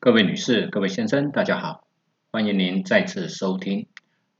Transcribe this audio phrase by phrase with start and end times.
[0.00, 1.84] 各位女士、各位先生，大家好，
[2.30, 3.80] 欢迎您再次收听《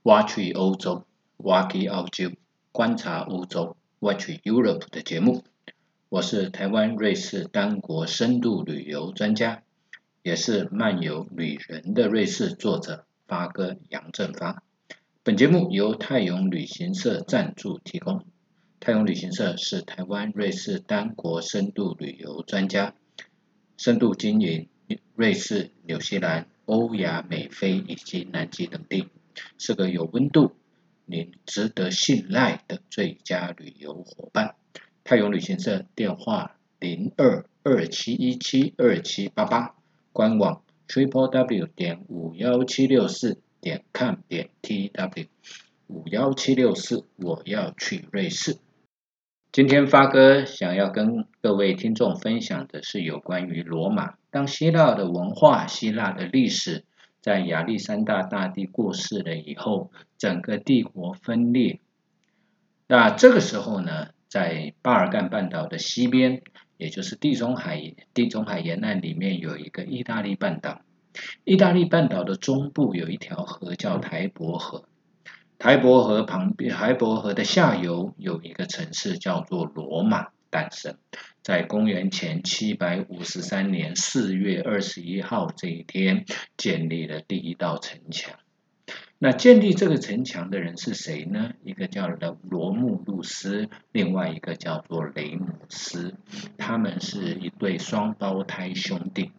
[0.03, 2.31] Watch 欧洲 Watch 澳洲
[2.71, 5.43] 观察欧洲 Watch Europe》的节目。
[6.07, 9.61] 我是台湾瑞士单国深度旅游专家，
[10.23, 14.63] 也是漫游旅人的瑞士作者发哥杨振发。
[15.23, 18.23] 本节目由泰永旅行社赞助提供。
[18.79, 22.93] 泰永旅行社是台湾瑞士单国深度旅游专家，
[23.75, 24.69] 深度经营。
[25.15, 29.09] 瑞士、纽西兰、欧亚美非以及南极等地，
[29.57, 30.55] 是个有温度、
[31.05, 34.55] 您值得信赖的最佳旅游伙伴。
[35.03, 39.75] 泰永旅行社电话零二二七一七二七八八，
[40.13, 45.27] 官网 triple w 点五幺七六四点 com 点 tw
[45.87, 48.57] 五幺七六四，我要去瑞士。
[49.51, 54.18] 今天发哥想要跟各位听众分享的是有关于罗马。
[54.31, 56.85] 当希腊的文化、希腊的历史
[57.21, 61.79] 在亚历山大大帝过世了以后，整个帝国分裂。
[62.87, 66.41] 那这个时候呢，在巴尔干半岛的西边，
[66.77, 70.81] 也就是地中海地中海沿岸里面有一个意大利半岛。
[71.43, 74.85] 意大利半岛的中部有一条河叫台伯河。
[75.57, 80.95] 台伯河旁边，台伯河的下游有一个城市叫做罗马诞生，
[81.41, 86.25] 在公元前七百五十三年四月二十一号这一天
[86.57, 88.37] 建立了第一道城墙。
[89.21, 91.51] 那建立这个城墙的人是谁呢？
[91.63, 96.15] 一个叫罗罗慕路斯，另外一个叫做雷姆斯，
[96.57, 99.31] 他们是一对双胞胎兄弟。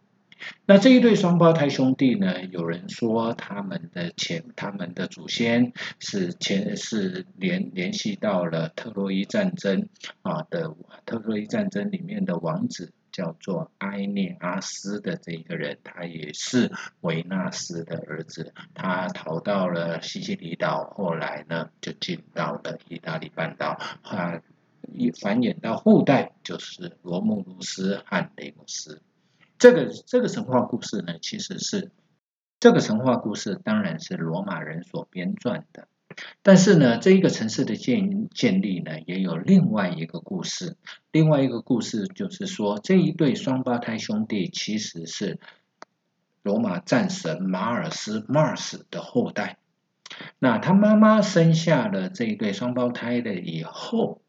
[0.67, 2.43] 那这一对双胞胎兄弟呢？
[2.45, 9.89] 有人说他们的前他们的祖先是前是联联系到了特洛伊战争
[10.23, 10.75] 啊的
[11.05, 24.41] 特洛伊战争里面的王子叫做埃涅阿斯的这一个人，他也是维纳斯的儿子，他逃到了西西里岛，后来呢就进到了意大利半岛，啊，
[24.95, 29.03] 一繁衍到后代就是罗慕路斯和雷姆斯。
[29.61, 31.91] 这个这个神话故事呢，其实是
[32.59, 35.87] 这个神话故事当然是罗马人所编撰的，
[36.43, 40.79] 但是呢，这一个城市的建建立呢，也有另外一个故事。
[41.13, 45.39] 另外一个故事就是说，这一对双胞胎兄弟其实是
[46.43, 49.59] 罗马战神马尔斯 （Mars） 的后代。
[50.39, 54.23] 那他妈妈生下了这一对双胞胎的以后，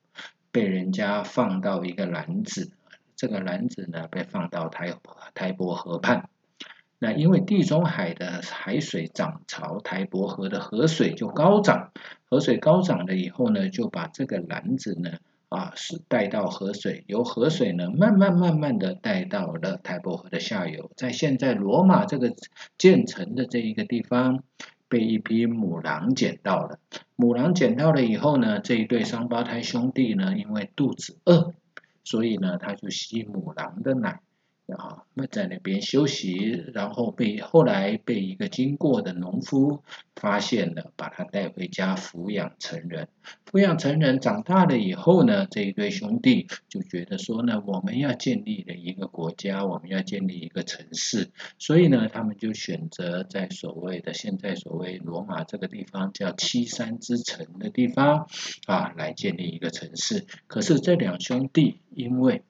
[0.52, 2.74] 被人家放到一个篮子。
[3.22, 4.96] 这个篮子呢，被放到台
[5.36, 6.28] 台伯河畔。
[6.98, 11.92] 那因为地中海的海水涨潮，台伯河的河水就高涨。
[12.32, 15.12] 河水高涨了以后呢，就把这个篮子呢，
[15.50, 20.90] 啊，是带到河水，由河水呢，慢慢慢慢的带到了台伯河的下游。
[20.96, 22.34] 在现在罗马这个
[22.80, 24.44] 建成的这一个地方，
[24.90, 26.80] 被一匹母狼捡到了。
[27.16, 31.53] 母狼捡到了以后呢，这一对双胞胎兄弟呢，因为肚子饿。
[32.03, 34.22] 所以呢，他就吸母狼的奶。
[34.67, 39.83] 啊，那在那边休息，然后被后来被一个经过的农夫
[40.16, 43.09] 发现了，把他带回家抚养成人。
[43.51, 58.28] 抚养成人长大了以后呢，这一对兄弟就觉得说呢，我们要建立了一个国家，我们要建立一个城市，所以呢，他们就选择在所谓的现在所谓罗马这个地方叫七山之城的地方
[58.67, 60.25] 啊，来建立一个城市。
[60.47, 62.43] 可是这两兄弟因为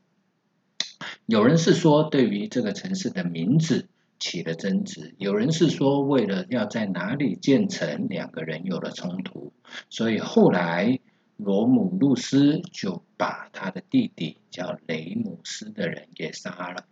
[1.25, 3.87] 有人是说，对于这个城市的名字
[4.19, 9.53] 起了争执；有人是说，为了要在哪里建成，两个人有了冲突。
[9.89, 10.99] 所以后来
[11.37, 16.85] 罗姆路斯就把他的弟弟叫雷姆斯的人给杀了。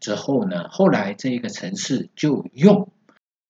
[0.00, 2.90] 之后呢，后来这一个城市就用，后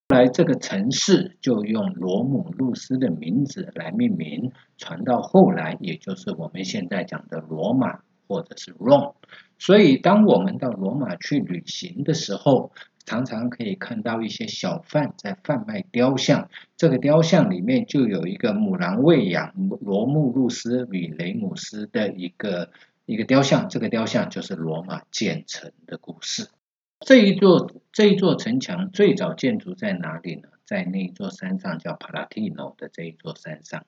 [0.09, 8.00] 来这个城市就用罗姆路斯的名字来命名，传到后来，也就是我们现在讲的罗马。
[8.26, 9.16] 或者是 Rome，
[9.64, 12.70] 所以当我们到罗马去旅行的时候，
[13.06, 16.50] 常常可以看到一些小贩在贩卖雕像。
[16.76, 22.69] 这个雕像里面就有一个母狼喂养罗慕路斯与雷姆斯的一个
[23.06, 23.66] 一个雕像。
[23.70, 26.46] 这个雕像就是罗马建成的故事。
[27.00, 30.49] 这一座这一座城墙最早建筑在哪里呢？
[30.67, 33.87] 在那一座山上叫帕拉蒂诺的这一座山上。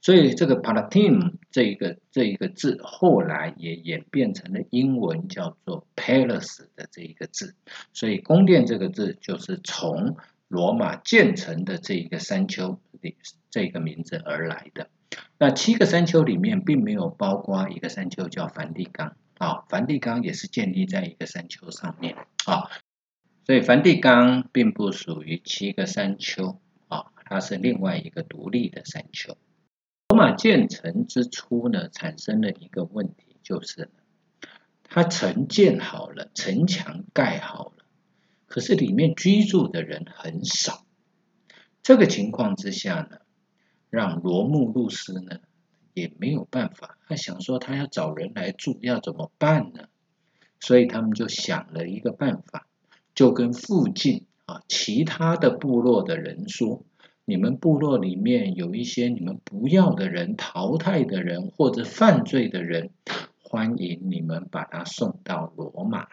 [0.00, 7.54] 所以这个 Palatine 这一个这一个字，后来也演变成了英文叫做 Palace 的这一个字。
[7.92, 10.16] 所以宫殿这个字就是从
[10.48, 13.16] 罗马建成的这一个山丘里
[13.50, 14.88] 这个名字而来的。
[15.38, 22.70] 那七个山丘里面并没有包括一个山丘叫梵蒂冈啊，梵蒂冈也是建立在一个山丘上面啊。
[23.44, 29.36] 所以梵蒂冈并不属于七个山丘啊，它是另外一个独立的山丘。
[30.08, 33.90] 罗马建成之初呢，产生了一个问题，就是
[34.84, 37.84] 它城建好了，城墙盖好了，
[38.46, 40.86] 可是里面居住的人很少。
[41.82, 43.18] 这个情况之下呢，
[43.90, 45.40] 让罗慕路斯呢
[45.92, 49.88] 也没有办法，他想说他要找人来住，要怎么办呢？
[50.60, 52.66] 所以他们就想了一个办法。
[53.14, 56.84] 就跟附近啊其他的部落的人说，
[57.28, 62.90] 你们部落里面有一些你们不要的人、淘汰的人或者犯罪的人，
[63.42, 66.08] 欢迎你们把他送到罗马来。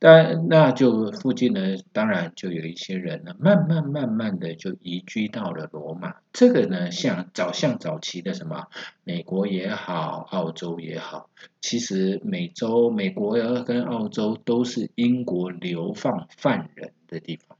[0.00, 6.16] 但那就附近呢，当然就有一些人呢，慢慢慢慢的就移居到了罗马。
[6.32, 8.66] 这个呢，像早像早期的什么
[9.04, 11.30] 美国也好，澳洲也好，
[11.60, 17.56] 其实美洲、美国跟澳洲都是英国流放犯人的地方。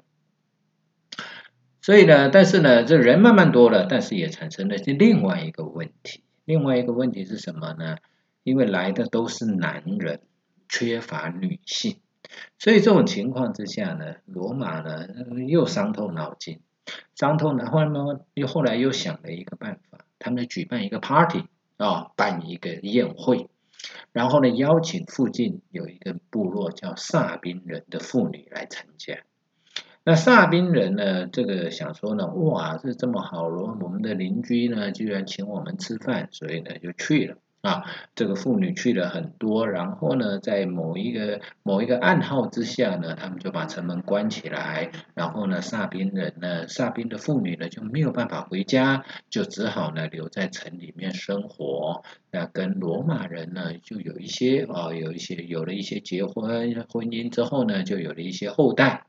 [1.82, 6.22] 所以呢，但是呢，这人慢慢多了，但是也产生了另外一个问题。
[6.44, 7.96] 另外一个问题是什么呢？
[8.44, 10.20] 因为来的都是男人，
[10.68, 11.96] 缺乏女性。
[12.56, 15.08] 所以这种情况之下呢，罗马呢
[15.48, 16.60] 又伤透脑筋，
[17.16, 21.44] 伤透呢，后来呢又后来又想了一个办法，他们举办一个 party
[21.78, 23.48] 啊，办一个宴会，
[24.12, 29.18] 然后呢邀请附近有一个部落叫萨宾人的妇女来参加。
[30.04, 37.36] 那萨宾人呢，这个想说呢，哇，是这么好罗，我们的邻居呢居然请我们吃饭，所以呢就去了。
[37.60, 37.84] 啊，
[38.16, 52.02] 这个妇女去了很多，然后呢，在某一个某一个暗号之下呢，他们就把城门关起来，然后呢，萨宾人呢，萨宾的妇女呢就没有办法回家，就只好呢留在城里面生活。
[52.32, 59.04] 那跟罗马人呢，就有一些啊，有一些有了一些结婚婚姻之后呢，就有了一些后代。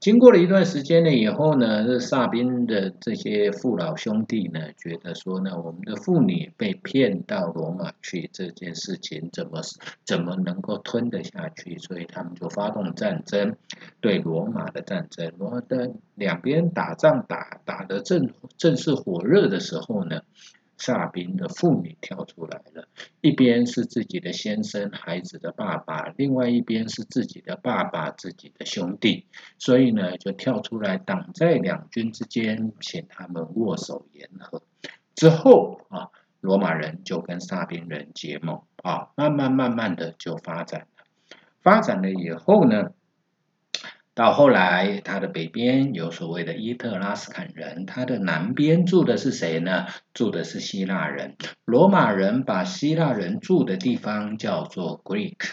[0.00, 9.60] 经过了一段时间了以后呢，这萨宾的这些父老兄弟呢，觉得说呢，我们的妇女被骗到罗马去这件事情，怎么
[10.04, 11.78] 怎么能够吞得下去？
[11.78, 13.56] 所以他们就发动战争，
[14.00, 15.32] 对罗马的战争。
[15.36, 20.22] 罗马的两边打仗打打的正正是火热的时候呢。
[20.78, 22.88] 萨宾的妇女跳出来了，
[23.20, 29.26] 一边是自己的先生、孩子的爸爸，另外一边是自己的爸爸、自己的兄弟，
[29.58, 34.62] 所以呢，就跳出来挡在两军之间，请他们握手言和。
[35.14, 36.08] 之后啊，
[36.40, 40.86] 罗马人就跟萨宾人结盟啊，慢慢慢慢的就发展了。
[41.60, 42.92] 发展了以后呢？
[44.18, 49.86] 到后来，它的北边有所谓的伊特拉斯坎人，它的南边住的是谁呢？
[50.12, 51.36] 住的是希腊人。
[51.64, 55.52] 罗马人把希腊人住的地方叫做 Greek，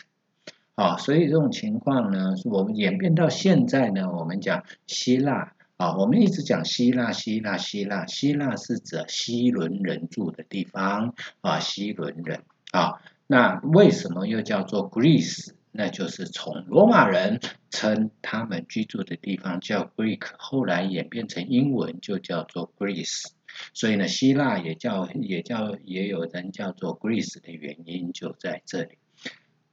[0.74, 12.42] 啊，所以这种情况呢，我们演变到现在呢，我们讲希腊啊，我们一直讲希腊，希腊，希腊，希腊是指希伦人住的地方啊，希伦人
[12.72, 15.52] 啊，那为什么又叫做 Greece？
[15.77, 23.25] 那就是从罗马人称他们居住的地方叫 Greek，后来演变成英文就叫做 Greece，
[23.74, 28.98] 所以呢，希腊也叫也叫也有人叫做 Greece 的原因就在这里。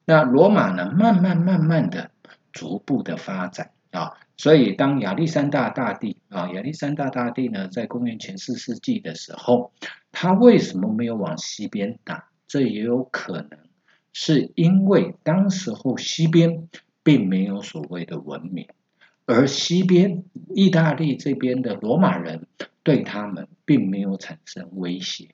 [0.05, 2.11] 那罗马呢，慢慢慢慢的
[2.51, 9.73] 逐步的发展啊，所以当亚历山大大帝啊，亚历山大大帝呢，在公元前四世纪的时候，
[10.11, 12.29] 他为什么没有往西边打？
[12.49, 13.72] 这也有可能。
[14.13, 16.69] 是因为当时候西边
[17.03, 18.69] 并没有所谓的文明，
[19.25, 22.47] 而西边意大利这边的罗马人
[22.83, 25.29] 对他们并没有产生威胁，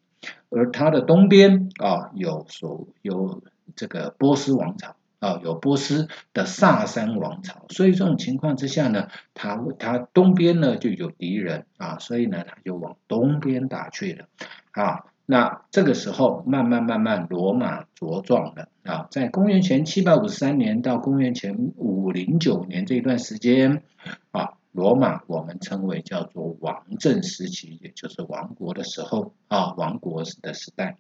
[0.49, 3.43] 而它的东边啊有所有
[3.75, 14.29] 这个波斯王朝啊有波斯的萨珊王朝，所以这种情况之下呢，他他东边呢就有敌人啊，所以呢他就往东边打去了
[14.71, 15.05] 啊。
[15.31, 19.09] 那这个时候，慢慢慢慢，罗马茁壮了啊！
[19.11, 23.83] 在公元前七百五十三年到公元前五零九年这一段时间
[24.31, 30.97] 啊，罗马我们称为叫做王政时期，也就是王国的时候啊，王国的时代。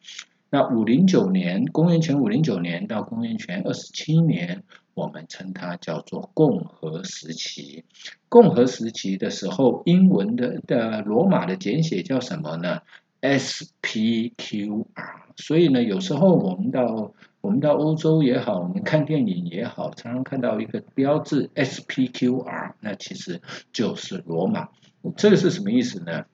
[0.50, 7.86] 那五零九年，公元前五零九年到公元前二十七年，我们称它叫做共和时期。
[8.28, 12.80] 共和时期的时候，英文的的罗马的简写叫什么呢
[13.20, 14.84] ？SPQR，
[15.36, 23.40] 所以呢，有时候我们到我们到欧洲也好，我们看电影也好，常常看到一个标志 SPQR，那其实
[23.72, 24.68] 就是罗马。
[25.16, 26.26] 这个是什么意思呢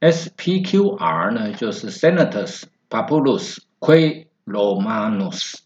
[0.00, 5.58] ？SPQR 呢，就是 Senatus Populus Qui Romanus，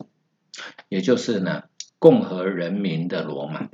[0.89, 1.63] 也就是呢，
[1.99, 3.69] 共和人民的罗马。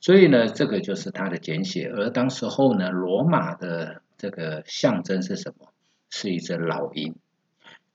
[0.00, 1.88] 所以呢，这个就是它的简写。
[1.88, 5.69] 而当时候呢，罗马的这个象征是什么？
[6.10, 7.14] 是一只老鹰，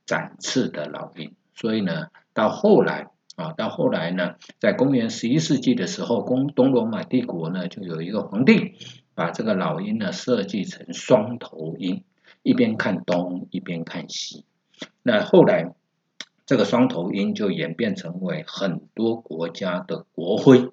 [0.06, 1.36] 展翅的老鹰。
[1.54, 8.76] 所以呢，到后来啊，到后来呢，在公元十一世纪的时候，东东罗马帝国呢，就有一个皇帝
[9.14, 12.04] 把这个老鹰呢设计成双头鹰，
[12.42, 14.46] 一边看东，一边看西。
[15.04, 15.74] 那后来
[16.46, 20.70] 这个双头鹰就演变成为很多国家的国徽。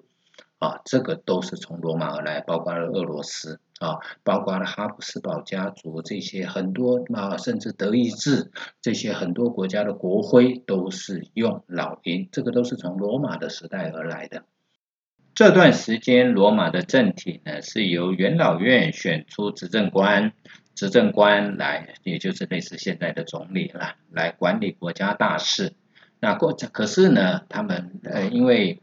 [0.63, 8.49] 啊，这个都是从罗马而来，包括了俄罗斯啊，包括了哈布斯堡家族这些很多啊，甚至德意志
[8.81, 14.43] 这些很多国家的国徽都是用老鹰，这个都是从罗马的时代而来的。
[15.35, 20.31] 这段时间，罗马的政体呢是由元老院选出执政官，
[20.75, 25.73] 执政官来，也就是类似现在的总理了，来管理国家大事。
[26.21, 28.79] 那过可是呢，他们呃因为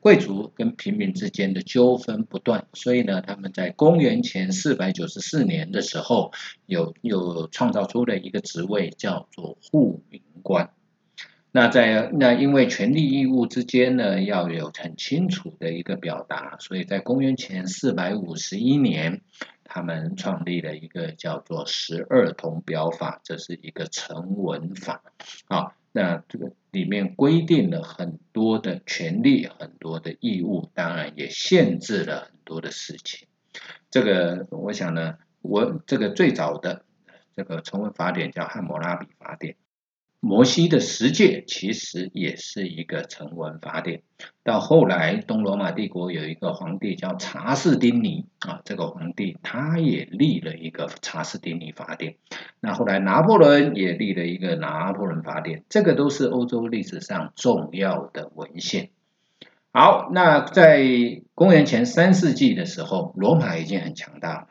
[0.00, 6.32] 贵族跟平民之间的纠纷不断，所以呢，他们在公元前四百九十四年的时候，
[6.66, 10.70] 有有创造出了一个职位，叫做护民官。
[11.50, 19.22] 那在那因为权利义务之间呢，要有很清楚的一个表达，所以在公元前四百五十一年，
[19.64, 25.02] 他们创立了一个叫做十二铜表法，这是一个成文法
[25.46, 25.72] 啊。
[25.98, 33.26] 那这个里面规定了很多的权利，很多的义务，当然也限制了很多的事情。
[33.90, 36.84] 这个我想呢，我这个最早的
[37.34, 39.56] 这个成文法典叫汉谟拉比法典。
[40.20, 44.02] 摩西的十诫其实也是一个成文法典。
[44.42, 52.16] 到后来，东罗马帝国有一个皇帝叫查士丁尼啊，这个皇帝他也立了一个查士丁尼法典。
[52.58, 58.90] 那后来拿破仑也立了一个拿破仑法典，这个都是欧洲历史上重要的文献。
[59.72, 64.48] 好，那在公元前三世纪的时候，罗马已经很强大了。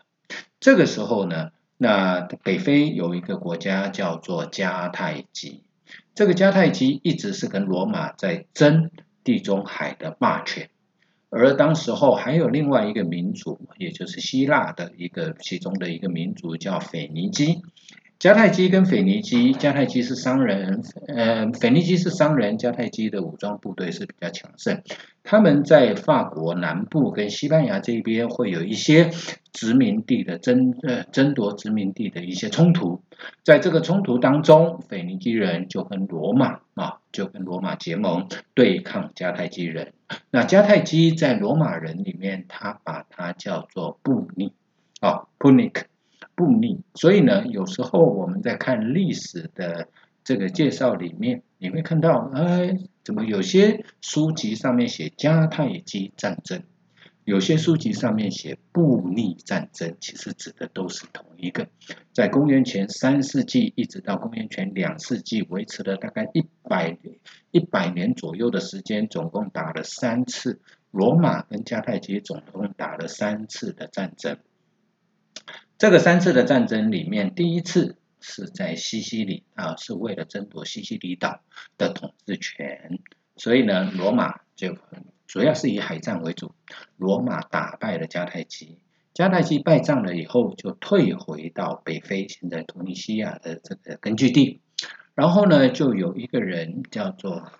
[0.62, 1.52] 这个时候呢？
[1.78, 5.62] 那北非有一个国家叫做迦太基，
[6.16, 8.90] 这个迦太基一直是跟罗马在争
[9.24, 10.70] 地中海的霸权，
[11.30, 17.62] 而当时候还有另外一个民族，也就是希腊的一个其中的一个民族叫腓尼基。
[18.20, 24.82] 迦太基跟腓尼基，迦太基是商人，呃，腓尼基是商人，迦太基的武装部队是比较强盛。
[25.24, 29.12] 他们在法国南部跟西班牙这边会有一些
[29.54, 33.04] 殖民地的争，呃，争夺殖民地的一些冲突。
[33.44, 39.94] 在这个冲突当中，腓尼基人就跟罗马啊，就跟罗马结盟对抗迦太基人。
[40.32, 44.54] 那迦太基在罗马人里面，他把它叫做布尼，
[45.02, 45.84] 啊，Punic。
[46.38, 49.88] 布匿，所以呢，有时候我们在看历史的
[50.24, 56.62] 这个介绍里面，你会看到，哎，怎么有些书籍上面写迦太基战争，
[57.24, 61.67] 有些书籍上面写布匿战争，其实指的都是同一个。
[62.13, 66.96] 在公元前三世纪一直到公元前两世纪，维持了大概一百
[67.50, 74.38] 一百年左右的时间，总共打了三次，罗马跟迦太基总共打了三次的战争。
[75.78, 81.42] 这个三次的战争里面，第一次是在西西里啊，是为了争夺西西里岛
[81.78, 83.00] 的统治权，
[83.36, 84.76] 所以呢，罗马就
[85.28, 86.56] 主要是以海战为主。
[86.98, 88.80] 罗马打败了迦太基，
[89.14, 94.62] 迦太基败仗了以后，就退回到北非，现在突尼西亚的这个根据地。
[95.14, 97.52] 然后呢，就有一个人叫做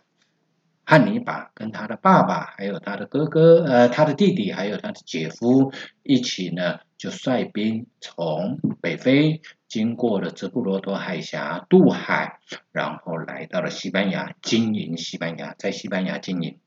[0.84, 5.72] 汉尼拔，跟他的爸爸，还有他的哥哥，呃，他的弟弟，还有他的姐夫
[6.02, 6.80] 一起呢。
[6.98, 12.40] 就率兵从北非经过了直布罗陀海峡渡海，
[12.72, 16.58] 然后来到了西班牙经营西班牙，在西班牙经营。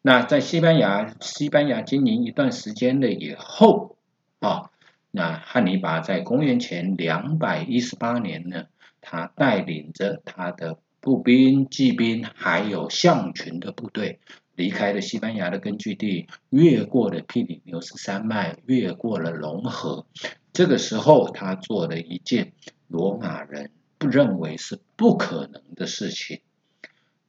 [0.00, 3.96] 那在西班牙西班牙经营一段时间了以后，
[4.40, 4.70] 啊，
[5.10, 8.66] 那汉尼拔在公元前两百一十八年呢，
[9.00, 14.20] 他带领着他的步兵、骑兵还有象群的部队。
[14.56, 20.06] 离开了西班牙的根据地，越过了皮里牛斯山脉，越过了龙河。
[20.52, 22.52] 这个时候，他做了一件
[22.86, 26.40] 罗马人不认为是不可能的事情。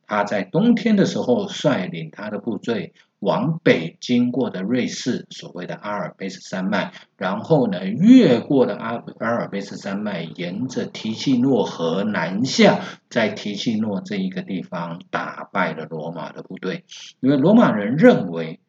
[0.08, 2.94] 他在冬天的时候率领他的部队
[3.26, 16.86] 往北经过的瑞士，所谓的阿尔卑斯山脉，然后呢越过了阿阿尔卑斯山脉，沿着提契诺河南下，在提契诺这一个地方打败了罗马的部队。
[17.20, 18.60] 因为罗马人认为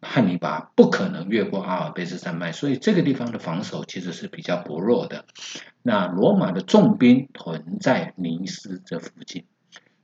[0.00, 5.24] 汉尼拔不可能越过阿尔卑斯山脉，所以这个地方的防守其实是比较薄弱的。
[5.82, 9.44] 那罗马的重兵屯在尼斯这附近。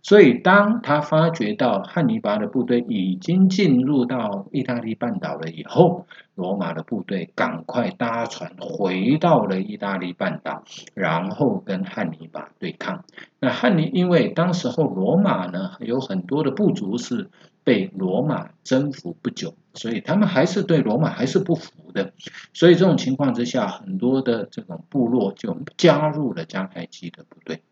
[0.04, 13.02] 所以当他发觉到汉尼拔的部队已经进入到意大利半岛了以后，罗马的部队赶快搭船回到了意大利半岛，然后跟汉尼拔对抗。
[13.40, 17.30] 那汉尼因为当时候罗马呢有很多的部族是
[17.64, 22.12] 被罗马征服不久，所以他们还是对罗马还是不服的。
[22.52, 27.62] 所以这种情况之下，很多的这种部落就加入了迦太基的部队。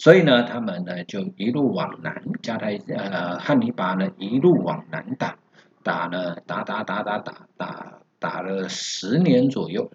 [0.00, 5.36] 所以呢，他们呢就一路往南，加太呃汉尼拔呢一路往南打，
[5.82, 9.92] 打了打打打打打打打了十年左右，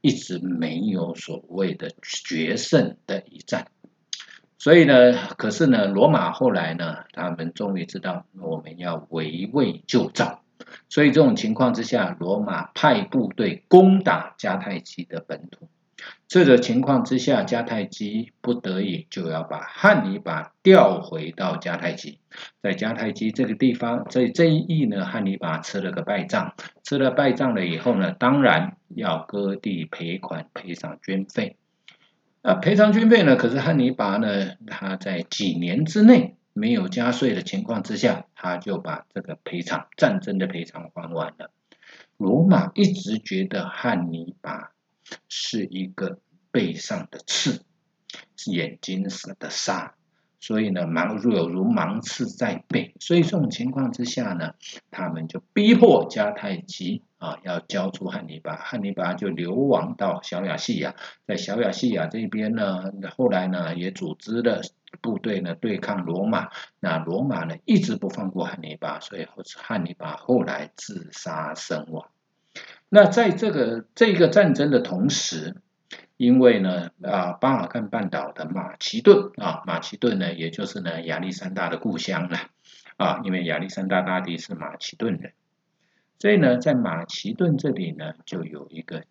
[0.00, 3.66] 一直没有所谓的决胜的一战。
[4.58, 10.44] 所以呢，可是呢，罗马后来呢，他们终于知道我们要围魏救赵，
[10.88, 15.66] 所以这种情况之下，罗马派部队攻打迦太基的本土。
[16.28, 22.18] 这个情况之下，迦太基不得已就要把汉尼拔调回到迦太基。
[22.62, 26.54] 在迦太基这个地方，这这一役呢，汉尼拔吃了个败仗。
[26.82, 31.56] 吃了败仗了以后呢，当然要割地赔款、赔偿军费。
[32.40, 33.36] 那赔偿军费呢？
[33.36, 41.50] 可是汉尼拔呢，他在几年之内没有加税的情况之下，他就把这个赔偿战争的赔偿还完了。
[42.16, 44.71] 罗马一直觉得汉尼拔。
[45.28, 47.64] 是一个背上的刺，
[48.46, 49.94] 眼睛是的沙，
[50.40, 54.54] 所以呢，盲如有如芒刺在背，所以这种情况之下呢，
[54.90, 60.94] 他们就逼迫迦太基啊，要交出汉尼拔，汉尼拔就流亡到小亚细亚，
[61.26, 62.84] 在小亚细亚这边呢，
[63.16, 64.60] 后来呢，也组织了
[65.00, 72.10] 部队呢对抗罗马，那罗马呢一直不放过汉尼拔，所以汉尼拔后来自杀身亡。
[72.94, 75.56] 那在这个这个战争的同时，
[76.18, 82.50] 因为呢啊巴尔干半岛的马其顿啊马其顿呢，也就是呢亚历山大的故乡了
[82.98, 85.32] 啊，因为亚历山大大帝是马其顿人，
[86.18, 89.04] 所以呢在马其顿这里呢就有一个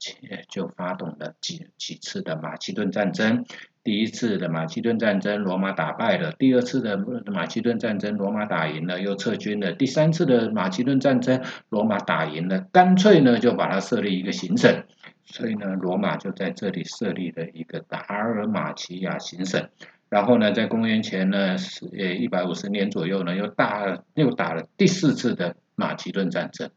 [0.48, 3.46] 就发动了几几次的马其顿战争。
[3.83, 14.83] 第一次的马其顿战争，罗马打败了；第二次的马其顿战争，罗马打赢了，又撤军了；第三次的马其顿战争，罗马打赢了，干脆呢就把它设立一个行省，
[15.25, 19.70] 所以呢，罗马就在这里设立了一个达尔马奇亚行省。
[20.09, 26.70] 然后呢，在公元前呢是呃一百五十年左右呢，又打又打了第四次的马其顿战争，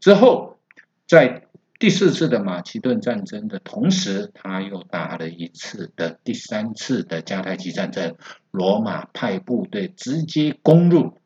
[0.00, 0.58] 之后
[1.06, 1.42] 在。
[1.78, 8.16] 第四次的马其顿战争的同时，他又打了一次的第三次的迦太基战争。
[8.50, 11.18] 罗马派部队直接攻入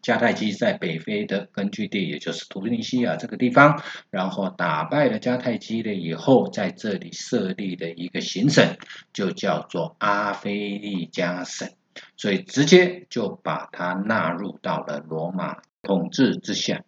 [0.00, 8.76] 迦太基在北非的根据地，也就是图尼西亚这个地方，然后打败了迦太基了以后，在这里设立的一个行省，
[9.12, 11.68] 就叫做阿非利加省，
[12.16, 16.84] 所以直接就把它纳入到了罗马统治之下。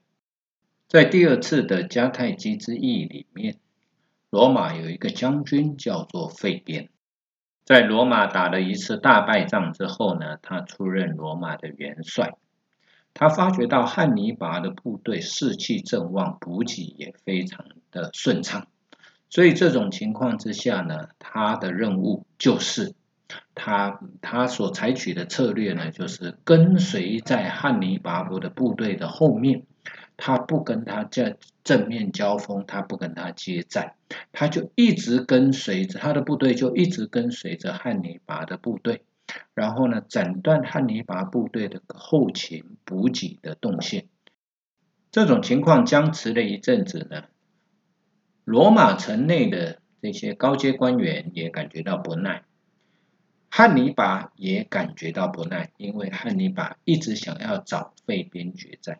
[0.88, 3.56] 在第二次的迦太基之役里面，
[4.30, 6.88] 罗马有一个将军叫做费边，
[7.66, 12.38] 在罗马打了一次大败仗之后呢，他出任罗马的元帅。
[13.12, 18.66] 他发觉到汉尼拔的部队士气正旺，补给也非常的顺畅，
[19.28, 22.94] 所以这种情况之下呢，他的任务就是
[23.54, 29.64] 他他所采取的策略呢，就是跟随在汉尼拔部的部队的后面。
[30.18, 33.94] 他不跟他在正面交锋，他不跟他接战，
[34.32, 39.04] 他就一直跟随着他的部队，就一直跟随着汉尼拔的部队，
[39.54, 44.08] 然后呢，斩断汉尼拔部队的后勤补给的动线。
[45.12, 47.24] 这种情况僵持了一阵子呢，
[48.44, 52.42] 罗马城内的这些高阶官员也感觉到不耐，
[53.50, 58.98] 汉尼拔也感觉到不耐，因为汉尼拔一直想要找费边决战。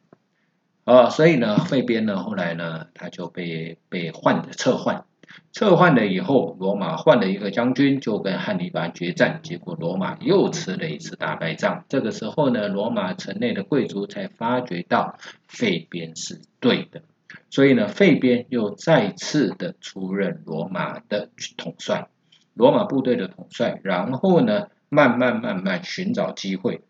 [0.89, 5.05] 哦，所以呢，费边呢，后来呢，他就被被换的撤换，
[5.53, 11.85] 撤换了以后，罗马换了一个将军，就跟汉尼拔决战，结果罗马又吃了一次大败仗。
[11.91, 17.03] 这个时候呢，罗马城内的贵族才发觉到费边是对的，
[17.51, 22.09] 所以呢，费边又再次的出任罗马的统帅，
[22.55, 26.81] 罗马部队的统帅，然后呢，慢慢慢慢寻找机会。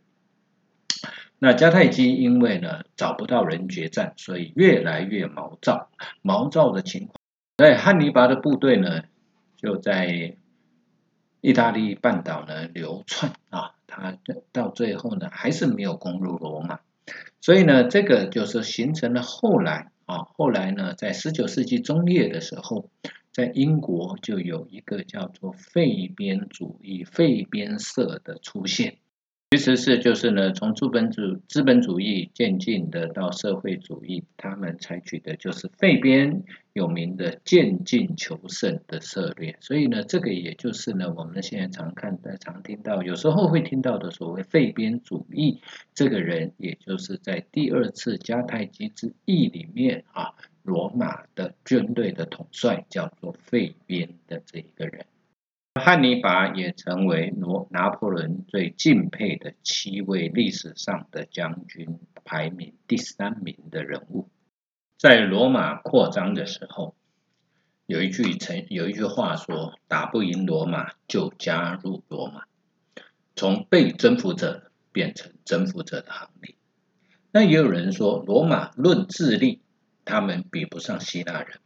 [1.39, 5.89] 那迦太基因为呢找不到人决战，所以越来越毛躁。
[6.23, 7.15] 毛躁的情况，
[7.59, 9.03] 所以汉尼拔的部队呢
[9.57, 10.37] 就在
[11.41, 14.19] 意大利半岛呢流窜啊，他
[14.51, 16.81] 到最后呢还是没有攻入罗马。
[17.41, 22.91] 所以呢，这个就是形成了后来啊，后来呢，在十九世纪中叶的时候，
[23.33, 28.99] 在英国就有一个叫做废边主义、废边社的出现。
[29.51, 36.43] 其实是就是呢，从资本主资本主义渐进的到社会主义，他们采取的就是废边
[36.75, 39.57] 有名的渐进求胜的策略。
[39.61, 45.63] 所以呢，这个也就是呢，我们现在常看、常听到，有时候会听到的所谓废边主义，
[45.95, 55.07] 这个人也就是在第二次迦太基之役里面啊，罗马的军队的统帅叫做废边的这一个人。
[55.79, 64.29] 汉尼拔也成为罗拿破仑最敬佩的七位历史上的将军排名第三名的人物。
[64.97, 66.95] 在罗马扩张的时候，
[67.87, 72.45] 有一句成有一句话说：“打不赢罗马就加入罗马，
[73.35, 76.55] 从被征服者变成征服者的行列。”
[77.33, 79.61] 那也有人说，罗马论智力，
[80.05, 81.59] 他们比不上希腊人；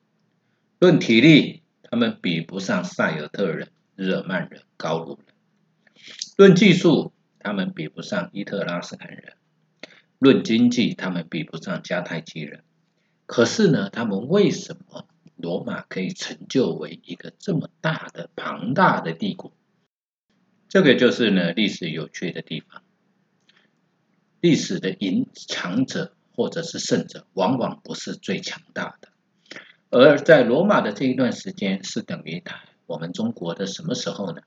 [0.79, 3.69] 论体力，他们比不上塞尔特人。
[4.03, 5.35] 日耳曼人、高卢人，
[6.37, 9.35] 论技术，他们比不上伊特拉斯坎人；
[10.19, 12.65] 论经济，他们比不上迦太基人。
[13.27, 19.53] 可是呢，他们为什么罗马可以成就为一个这么大的、庞大的帝国？
[20.69, 22.83] 这个就是呢，历史有趣的地方。
[24.41, 29.09] 历史的赢强者或者是胜者，往往不是最强大的，
[29.91, 32.65] 而在罗马的这一段时间，是等于他。
[32.93, 34.43] 我们中国的什么时候呢？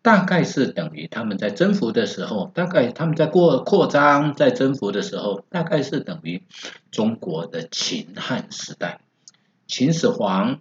[0.00, 6.44] 大概是等于他们在征服的时候，大概他们在过扩张、在征服的时候，大概是等于
[6.92, 9.00] 中国的秦汉时代。
[9.66, 10.60] 秦始皇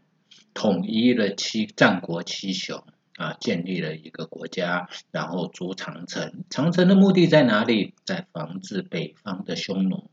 [0.55, 2.83] 统一了七战国七雄
[3.15, 6.43] 啊，建立了一个国家，然后筑长城。
[6.49, 7.93] 长城的目的在哪里？
[8.05, 10.09] 在防止北方的匈奴。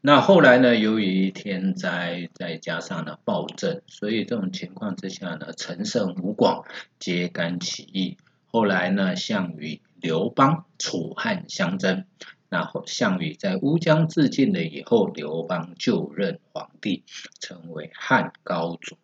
[0.00, 0.76] 那后来呢？
[0.76, 6.64] 由于天灾，再加上呢暴政，所以这种情况之下呢，陈胜吴广
[6.98, 8.16] 揭竿起义。
[8.46, 12.04] 后来呢，项羽、刘邦、楚汉相争。
[12.48, 17.02] 然后项羽在乌江自尽了以后，刘邦就任皇帝，
[17.40, 18.96] 成为汉高祖。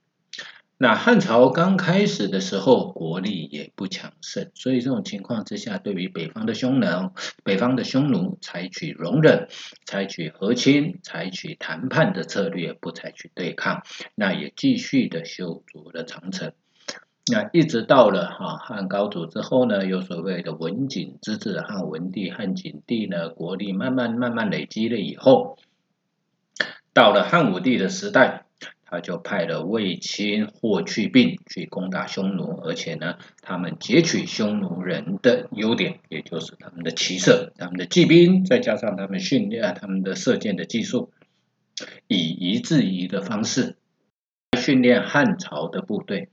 [0.83, 7.12] 那汉朝刚开始的时候，国力也不强盛，所以这种情况之下，对于北方的匈奴，
[7.45, 9.47] 北方的匈奴采取容忍、
[9.87, 13.85] 采取和亲、采取谈判的策略，不采取对抗，
[14.16, 16.53] 那也继续的修筑了长城。
[17.33, 25.59] 那一直到了哈汉高祖之后呢，有所谓的文景之治，汉文帝、汉景帝呢，国力慢慢慢慢累积了以后，
[26.92, 28.47] 到了汉武帝的时代。
[28.92, 41.11] 他就派了卫青、霍去病去攻打匈奴，而且呢，他们截取匈奴人的优点，也就是他们的骑射、他们的骑兵，再加上他们训练他们的射箭的技术，
[42.07, 43.76] 以夷制夷的方式
[44.59, 46.28] 训练汉朝的部队。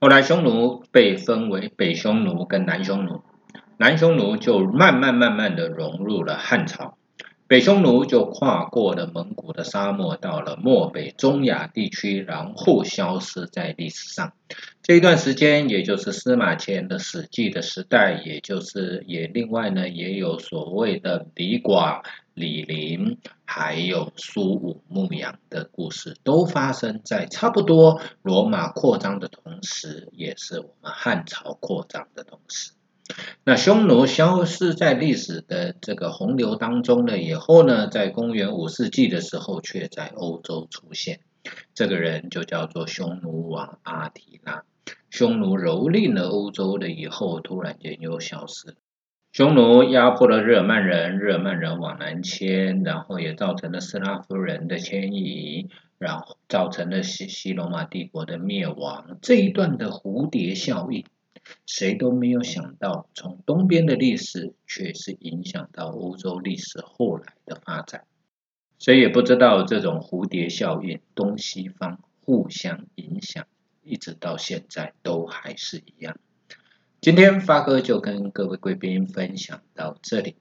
[0.00, 3.20] 后来匈奴被分为北匈奴跟南匈奴，
[3.76, 6.96] 南匈奴就慢慢慢慢的融入了汉朝。
[7.48, 14.32] 北匈奴就跨过了蒙古的沙漠，到了漠北中亚地区，然后消失在历史上。
[14.82, 22.02] 这一段时间，也就是司马迁的《史记》的时代，也就是也另外呢，也有所谓的李广、
[22.34, 32.72] 李陵，还有苏武牧羊的故事，都发生在差不多罗马扩张的同时，也是我们汉朝扩张的同时。
[33.44, 41.20] 那匈奴消失在历史的这个洪流当中了以后呢，在公元五世纪的时候，却在欧洲出现。
[41.74, 44.64] 这个人就叫做匈奴王阿提拉。
[45.10, 48.74] 匈奴蹂躏了欧洲了以后，突然间又消失了。
[49.32, 59.18] 匈奴压迫了日耳曼人，日耳曼人往南迁，然后也造成了斯拉夫人的迁移，然后造成了西西罗马帝国的灭亡。
[59.22, 61.04] 这一段的蝴蝶效应。
[61.66, 68.04] 谁都没有想到，从东边的历史却是影响到欧洲历史后来的发展。
[68.78, 73.46] 谁也不知道这种蝴蝶效应，东西方互相影响，
[73.82, 76.18] 一直到现在都还是一样。
[77.00, 80.36] 今天发哥就跟各位贵宾分享到这里，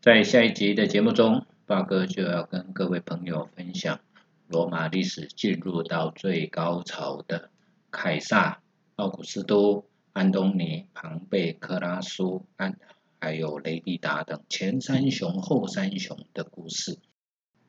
[0.00, 4.00] 在下一集的节目中，发哥就要跟各位朋友分享
[4.46, 7.50] 罗马历史进入到最高潮的
[7.90, 8.62] 凯撒。
[8.96, 9.87] 奥古斯都、
[10.18, 12.76] 安东尼、庞贝、克拉苏、安
[13.20, 16.98] 还有雷迪达等前三雄后三雄的故事。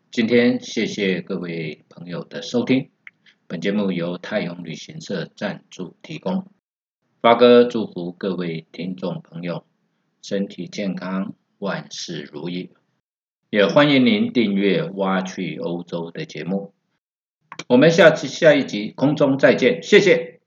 [0.10, 2.90] 今天谢谢各位朋友的收听，
[3.46, 6.48] 本节目由泰永旅行社赞助提供。
[7.22, 9.64] 发哥祝福各位听众朋友
[10.24, 12.72] 身体健康，万事如意。
[13.52, 16.74] 也欢迎您订阅《挖去欧洲》的节目。
[17.68, 20.29] 我们下次下一集空中再见，谢谢。